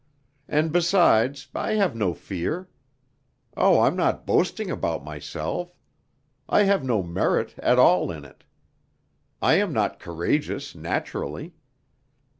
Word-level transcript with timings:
And 0.47 0.71
besides, 0.71 1.47
I 1.53 1.73
have 1.73 1.95
no 1.95 2.15
fear. 2.15 2.67
Oh, 3.55 3.81
I'm 3.81 3.95
not 3.95 4.25
boasting 4.25 4.71
about 4.71 5.03
myself! 5.03 5.75
I 6.49 6.63
have 6.63 6.83
no 6.83 7.03
merit 7.03 7.53
at 7.59 7.77
all 7.77 8.09
in 8.09 8.25
it. 8.25 8.43
I 9.43 9.59
am 9.59 9.71
not 9.73 9.99
courageous 9.99 10.73
naturally. 10.73 11.53